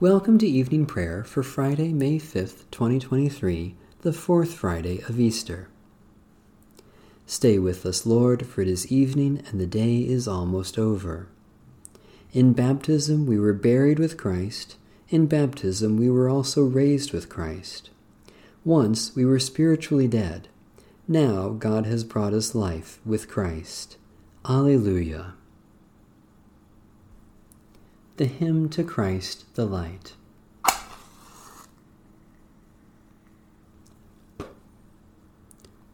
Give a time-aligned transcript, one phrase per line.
[0.00, 5.68] Welcome to evening prayer for Friday, May 5th, 2023, the fourth Friday of Easter.
[7.26, 11.28] Stay with us, Lord, for it is evening and the day is almost over.
[12.32, 14.76] In baptism we were buried with Christ.
[15.10, 17.90] In baptism we were also raised with Christ.
[18.64, 20.48] Once we were spiritually dead.
[21.06, 23.98] Now God has brought us life with Christ.
[24.48, 25.34] Alleluia
[28.20, 30.12] the hymn to Christ the Light.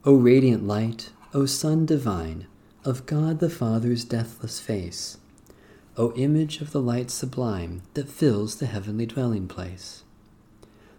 [0.04, 2.48] O radiant light, O Sun divine,
[2.84, 5.18] of God the Father's deathless face,
[5.96, 10.02] O image of the light sublime that fills the heavenly dwelling place.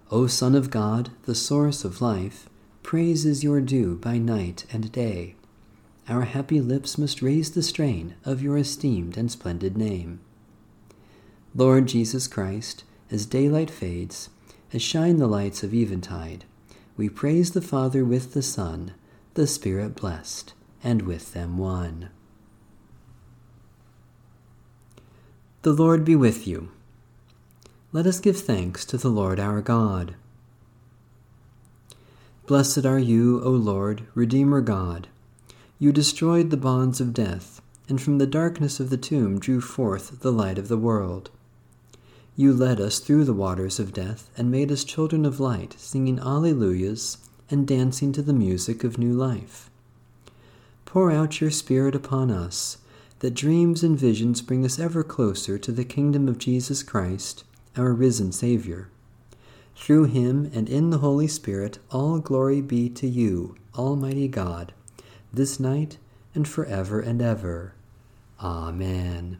[0.10, 2.48] O Son of God, the source of life,
[2.84, 5.36] praise is your due by night and day.
[6.08, 10.22] Our happy lips must raise the strain of your esteemed and splendid name.
[11.58, 14.30] Lord Jesus Christ, as daylight fades,
[14.74, 16.46] as shine the lights of eventide,
[16.96, 18.94] we praise the Father with the Son,
[19.34, 22.10] the Spirit blessed, and with them one.
[25.64, 26.70] The Lord be with you.
[27.92, 30.14] Let us give thanks to the Lord our God.
[32.46, 35.08] Blessed are you, O Lord, Redeemer God.
[35.80, 40.20] You destroyed the bonds of death, and from the darkness of the tomb drew forth
[40.20, 41.32] the light of the world.
[42.40, 46.20] You led us through the waters of death and made us children of light, singing
[46.20, 47.18] Alleluias
[47.50, 49.72] and dancing to the music of new life.
[50.86, 52.78] Pour out your Spirit upon us,
[53.20, 57.44] that dreams and visions bring us ever closer to the kingdom of Jesus Christ,
[57.76, 58.90] our risen Savior.
[59.76, 64.74] Through him and in the Holy Spirit, all glory be to you, Almighty God,
[65.34, 65.98] this night
[66.36, 67.74] and forever and ever.
[68.40, 69.40] Amen.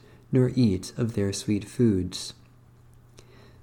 [0.31, 2.33] nor eat of their sweet foods.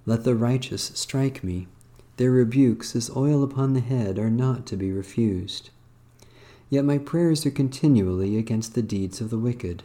[0.07, 1.69] Let the righteous strike me.
[2.17, 5.71] Their rebukes as oil upon the head are not to be refused.
[6.71, 9.83] Yet my prayers are continually against the deeds of the wicked.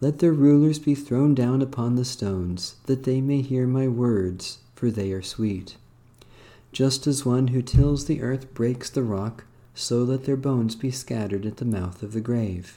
[0.00, 4.58] Let their rulers be thrown down upon the stones, that they may hear my words,
[4.74, 5.76] for they are sweet.
[6.72, 10.90] Just as one who tills the earth breaks the rock, so let their bones be
[10.90, 12.76] scattered at the mouth of the grave.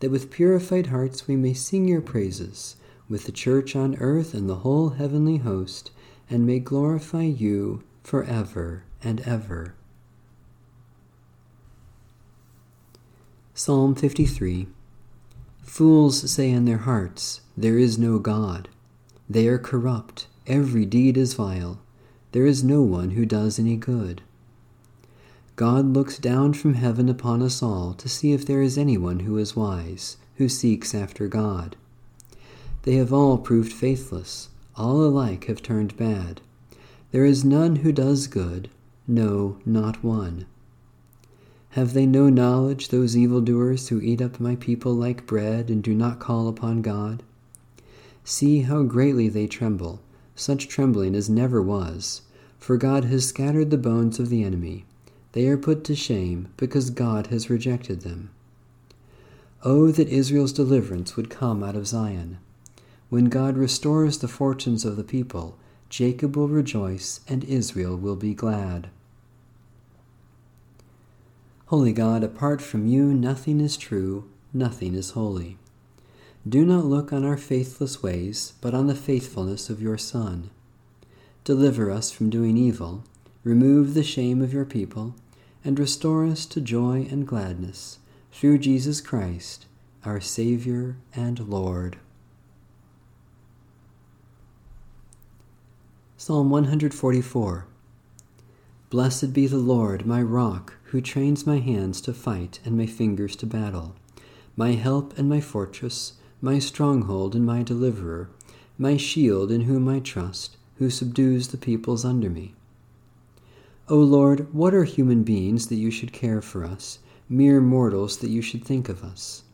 [0.00, 2.76] that with purified hearts we may sing your praises,
[3.08, 5.90] with the church on earth and the whole heavenly host,
[6.30, 9.74] and may glorify you for ever and ever.
[13.54, 14.68] Psalm 53
[15.62, 18.68] Fools say in their hearts, There is no God.
[19.28, 21.80] They are corrupt, every deed is vile.
[22.32, 24.22] There is no one who does any good.
[25.58, 29.36] God looks down from heaven upon us all to see if there is anyone who
[29.38, 31.74] is wise, who seeks after God.
[32.84, 36.40] They have all proved faithless, all alike have turned bad.
[37.10, 38.70] There is none who does good,
[39.08, 40.46] no, not one.
[41.70, 45.92] Have they no knowledge, those evildoers who eat up my people like bread and do
[45.92, 47.24] not call upon God?
[48.22, 49.98] See how greatly they tremble,
[50.36, 52.22] such trembling as never was,
[52.60, 54.84] for God has scattered the bones of the enemy.
[55.32, 58.30] They are put to shame because God has rejected them.
[59.62, 62.38] Oh, that Israel's deliverance would come out of Zion.
[63.10, 65.58] When God restores the fortunes of the people,
[65.88, 68.88] Jacob will rejoice and Israel will be glad.
[71.66, 75.58] Holy God, apart from you, nothing is true, nothing is holy.
[76.48, 80.50] Do not look on our faithless ways, but on the faithfulness of your Son.
[81.44, 83.04] Deliver us from doing evil
[83.44, 85.14] remove the shame of your people,
[85.64, 87.98] and restore us to joy and gladness
[88.32, 89.66] through Jesus Christ,
[90.04, 91.98] our Savior and Lord.
[96.16, 97.66] Psalm 144
[98.90, 103.36] Blessed be the Lord, my rock, who trains my hands to fight and my fingers
[103.36, 103.94] to battle,
[104.56, 108.30] my help and my fortress, my stronghold and my deliverer,
[108.78, 112.54] my shield in whom I trust, who subdues the peoples under me.
[113.90, 118.28] O Lord, what are human beings that you should care for us, mere mortals that
[118.28, 119.44] you should think of us?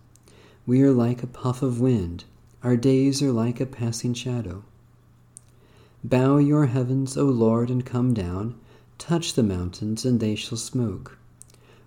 [0.66, 2.24] We are like a puff of wind,
[2.64, 4.64] our days are like a passing shadow.
[6.02, 8.56] Bow your heavens, O Lord, and come down.
[8.98, 11.16] Touch the mountains, and they shall smoke.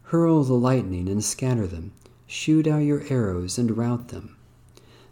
[0.03, 1.91] Hurl the lightning and scatter them.
[2.27, 4.37] Shoot out your arrows and rout them.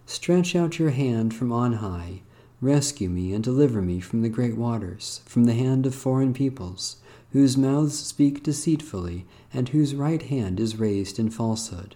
[0.05, 2.21] Stretch out your hand from on high.
[2.61, 6.95] Rescue me and deliver me from the great waters, from the hand of foreign peoples,
[7.35, 11.93] whose mouths speak deceitfully, and whose right hand is raised in falsehood.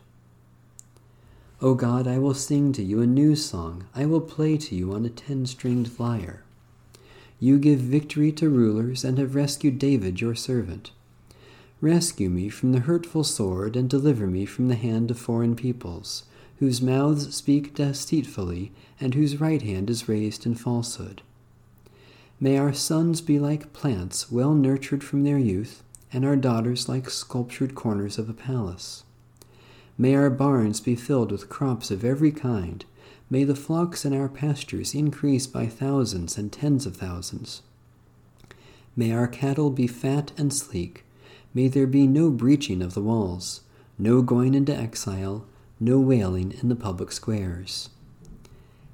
[1.62, 3.86] O God, I will sing to you a new song.
[3.96, 6.44] I will play to you on a ten stringed lyre.
[7.40, 10.92] You give victory to rulers and have rescued David your servant.
[11.80, 16.24] Rescue me from the hurtful sword and deliver me from the hand of foreign peoples,
[16.58, 21.22] whose mouths speak deceitfully and whose right hand is raised in falsehood.
[22.40, 27.10] May our sons be like plants well nurtured from their youth, and our daughters like
[27.10, 29.04] sculptured corners of a palace.
[29.98, 32.86] May our barns be filled with crops of every kind,
[33.32, 37.62] May the flocks in our pastures increase by thousands and tens of thousands.
[38.96, 41.06] May our cattle be fat and sleek.
[41.54, 43.62] May there be no breaching of the walls,
[44.00, 45.46] no going into exile,
[45.80, 47.90] no wailing in the public squares.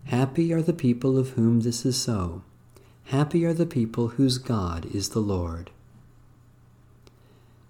[0.05, 2.43] Happy are the people of whom this is so.
[3.05, 5.71] Happy are the people whose God is the Lord.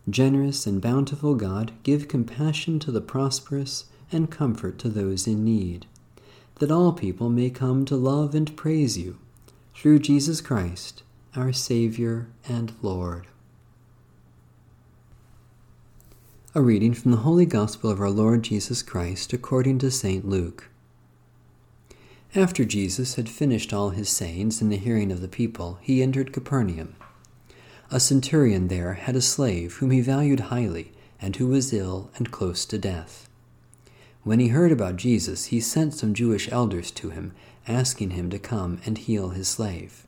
[0.10, 5.88] Generous and bountiful God, give compassion to the prosperous and comfort to those in need
[6.60, 9.18] that all people may come to love and praise you,
[9.74, 11.04] through Jesus Christ,
[11.36, 13.28] our Savior and Lord.
[16.54, 20.26] A reading from the Holy Gospel of our Lord Jesus Christ according to St.
[20.26, 20.70] Luke.
[22.38, 26.34] After Jesus had finished all his sayings in the hearing of the people, he entered
[26.34, 26.98] Capernaum.
[27.90, 30.92] A centurion there had a slave whom he valued highly,
[31.22, 33.30] and who was ill and close to death.
[34.24, 37.32] When he heard about Jesus, he sent some Jewish elders to him,
[37.70, 40.06] asking him to come and heal his slave.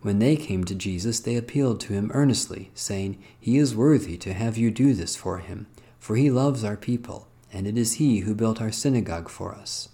[0.00, 4.32] When they came to Jesus, they appealed to him earnestly, saying, He is worthy to
[4.32, 5.66] have you do this for him,
[5.98, 9.90] for he loves our people, and it is he who built our synagogue for us.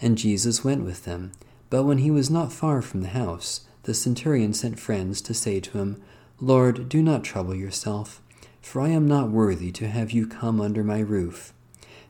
[0.00, 1.32] And Jesus went with them.
[1.70, 5.60] But when he was not far from the house, the centurion sent friends to say
[5.60, 6.02] to him,
[6.40, 8.22] Lord, do not trouble yourself,
[8.60, 11.52] for I am not worthy to have you come under my roof.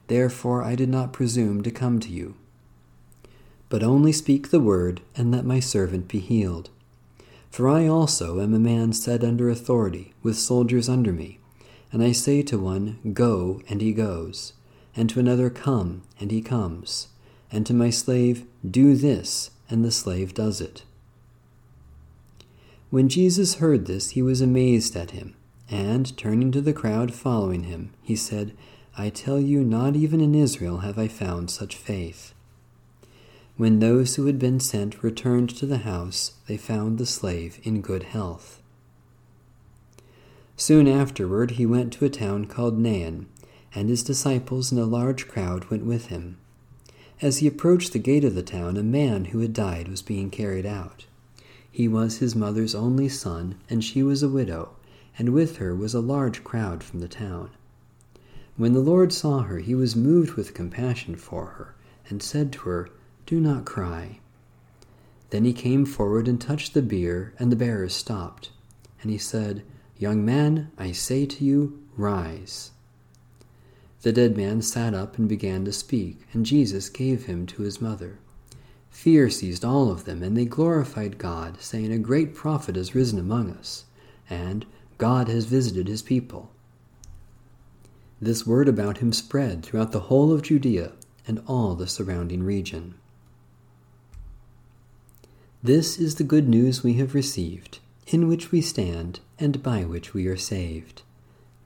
[0.09, 2.35] Therefore I did not presume to come to you.
[3.69, 6.71] But only speak the word, and let my servant be healed.
[7.51, 11.39] For I also am a man set under authority, with soldiers under me.
[11.93, 14.53] And I say to one, Go, and he goes,
[14.95, 17.09] and to another, Come, and he comes,
[17.51, 20.83] and to my slave, Do this, and the slave does it.
[22.91, 25.35] When Jesus heard this, he was amazed at him,
[25.71, 28.57] and, turning to the crowd following him, he said,
[28.97, 32.33] I tell you, not even in Israel have I found such faith.
[33.57, 37.81] When those who had been sent returned to the house, they found the slave in
[37.81, 38.63] good health.
[40.57, 43.27] Soon afterward he went to a town called Nain,
[43.75, 46.39] and his disciples and a large crowd went with him.
[47.21, 50.31] As he approached the gate of the town, a man who had died was being
[50.31, 51.07] carried out.
[51.71, 54.77] He was his mother's only son, and she was a widow,
[55.19, 57.51] and with her was a large crowd from the town.
[58.57, 61.75] When the Lord saw her, he was moved with compassion for her,
[62.09, 62.89] and said to her,
[63.27, 64.21] Do not cry.
[65.31, 68.51] Then he came forward and touched the bier, and the bearers stopped.
[69.03, 69.63] And he said,
[69.99, 72.71] Young man, I say to you, rise.
[74.03, 77.81] The dead man sat up and began to speak, and Jesus gave him to his
[77.81, 78.19] mother.
[78.91, 83.19] Fear seized all of them, and they glorified God, saying, A great prophet has risen
[83.19, 83.85] among us,
[84.31, 84.67] and
[84.99, 86.51] God has visited his people.
[88.21, 90.93] This word about him spread throughout the whole of Judea
[91.27, 92.95] and all the surrounding region.
[95.63, 100.15] This is the good news we have received, in which we stand, and by which
[100.15, 101.03] we are saved.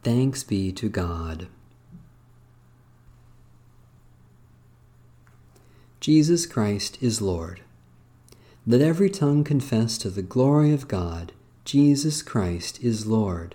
[0.02, 1.46] Thanks be to God.
[6.02, 7.60] Jesus Christ is Lord.
[8.66, 11.30] Let every tongue confess to the glory of God,
[11.64, 13.54] Jesus Christ is Lord.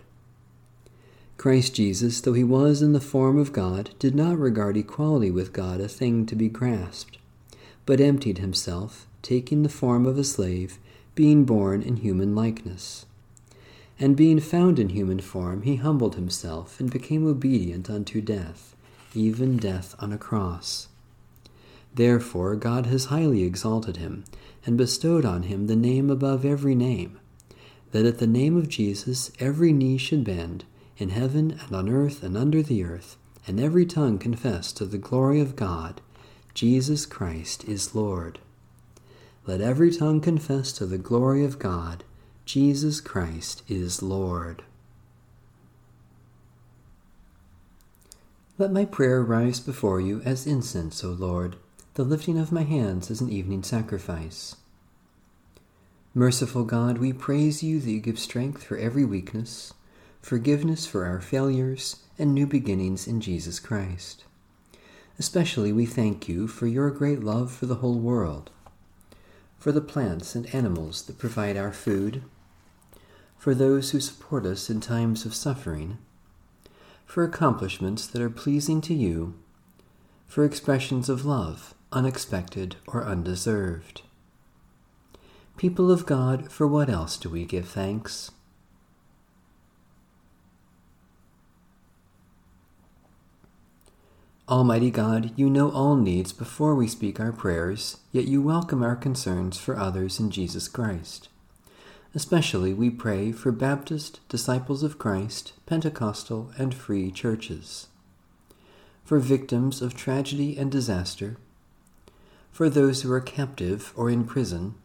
[1.36, 5.52] Christ Jesus, though he was in the form of God, did not regard equality with
[5.52, 7.18] God a thing to be grasped,
[7.86, 10.78] but emptied himself, taking the form of a slave,
[11.16, 13.06] being born in human likeness.
[14.00, 18.74] And being found in human form, he humbled himself and became obedient unto death,
[19.14, 20.88] even death on a cross.
[21.98, 24.24] Therefore God has highly exalted him,
[24.68, 27.20] and bestowed on him the name above every name,
[27.92, 30.64] that at the name of Jesus every knee should bend,
[31.00, 35.00] in heaven and on earth and under the earth, and every tongue confess to the
[35.00, 36.00] glory of God,
[36.54, 38.38] Jesus Christ is Lord.
[39.48, 42.04] Let every tongue confess to the glory of God,
[42.46, 44.62] Jesus Christ is Lord.
[48.60, 51.56] Let my prayer rise before you as incense, O Lord
[51.98, 54.58] the lifting of my hands is an evening sacrifice.
[56.14, 59.74] Merciful God, we praise you that you give strength for every weakness,
[60.22, 64.26] forgiveness for our failures, and new beginnings in Jesus Christ.
[65.18, 68.52] Especially we thank you for your great love for the whole world,
[69.58, 72.22] for the plants and animals that provide our food,
[73.40, 75.98] for those who support us in times of suffering,
[77.08, 79.34] for accomplishments that are pleasing to you,
[80.28, 84.02] for expressions of love unexpected, or undeserved.
[85.58, 88.32] People of God, for what else do we give thanks?
[94.50, 98.96] Almighty God, you know all needs before we speak our prayers, yet you welcome our
[98.96, 101.28] concerns for others in Jesus Christ.
[102.16, 107.88] Especially we pray for Baptist, Disciples of Christ, Pentecostal, and Free churches.
[109.04, 111.38] For victims of tragedy and disaster,
[112.52, 114.76] for those who are captive or in prison,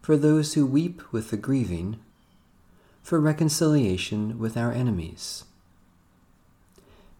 [0.00, 1.98] for those who weep with the grieving,
[3.02, 5.44] for reconciliation with our enemies.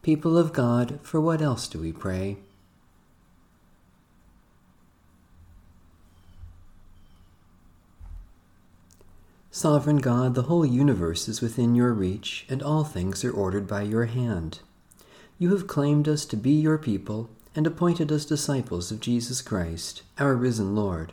[0.03, 2.39] People of God, for what else do we pray?
[9.55, 13.83] Sovereign God, the whole universe is within your reach, and all things are ordered by
[13.83, 14.61] your hand.
[15.39, 20.03] You have claimed us to be your people and appointed us disciples of Jesus Christ,
[20.19, 21.13] our risen Lord.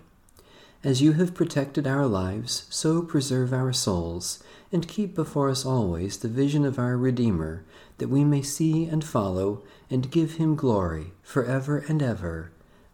[0.84, 4.41] As you have protected our lives, so preserve our souls,
[4.72, 7.65] and keep before us always the vision of our Redeemer,
[7.98, 12.51] that we may see and follow and give him glory for ever and ever.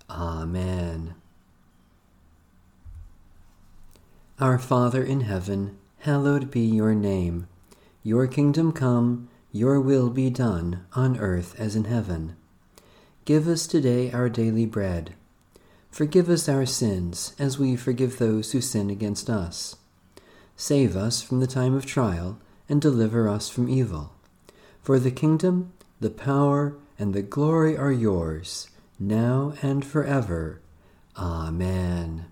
[0.09, 1.13] Amen.
[4.39, 7.47] Our Father in heaven, hallowed be your name.
[8.03, 12.35] Your kingdom come, your will be done, on earth as in heaven.
[13.25, 15.15] Give us today our daily bread.
[15.89, 19.77] Forgive us our sins, as we forgive those who sin against us.
[20.55, 22.37] Save us from the time of trial,
[22.69, 24.13] and deliver us from evil.
[24.83, 30.61] For the kingdom, the power, and the glory are yours, now and forever.
[31.17, 32.27] Amen.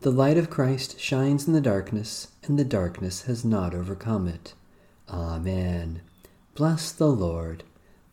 [0.00, 4.54] The light of Christ shines in the darkness, and the darkness has not overcome it.
[5.08, 6.00] Amen.
[6.56, 7.62] Bless the Lord.